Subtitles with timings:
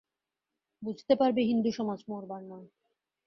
[0.83, 2.67] বুঝতে পারবে হিন্দুসমাজ মরবার নয়।